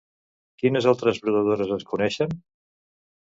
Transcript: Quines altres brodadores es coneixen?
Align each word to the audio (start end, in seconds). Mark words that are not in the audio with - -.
Quines 0.61 0.87
altres 0.91 1.19
brodadores 1.27 1.73
es 1.77 1.85
coneixen? 1.91 2.35